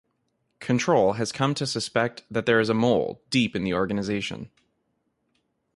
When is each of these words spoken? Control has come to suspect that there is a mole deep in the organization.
Control 0.59 1.13
has 1.13 1.31
come 1.31 1.53
to 1.53 1.67
suspect 1.67 2.23
that 2.31 2.47
there 2.47 2.59
is 2.59 2.69
a 2.69 2.73
mole 2.73 3.21
deep 3.29 3.55
in 3.55 3.63
the 3.63 3.75
organization. 3.75 4.49